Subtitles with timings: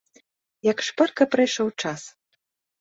[0.71, 2.01] Як шпарка прайшоў час!